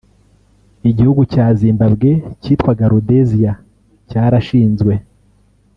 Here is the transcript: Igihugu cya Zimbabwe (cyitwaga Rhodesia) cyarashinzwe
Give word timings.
Igihugu 0.89 1.21
cya 1.33 1.45
Zimbabwe 1.59 2.11
(cyitwaga 2.41 2.85
Rhodesia) 2.91 3.53
cyarashinzwe 4.09 4.93